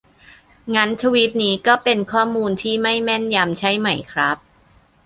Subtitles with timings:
[0.75, 4.37] งั้นทวีตนี้ก็เป็นข้อมูลที่ไม่แม่นยำใช่ไหมครับ